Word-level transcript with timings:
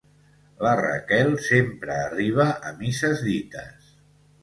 La 0.67 0.71
Raquel 0.79 1.29
sempre 1.49 1.99
arriba 2.07 2.51
a 2.73 2.77
misses 2.83 3.25
dites. 3.31 3.97